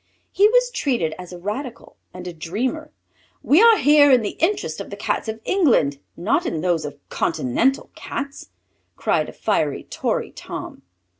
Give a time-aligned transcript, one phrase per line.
[0.31, 2.89] He was treated as a radical and a dreamer.
[3.43, 6.97] "We are here in the interests of the Cats of England, not in those of
[7.09, 8.49] continental Cats!"
[8.95, 10.81] cried a fiery Tory Tom.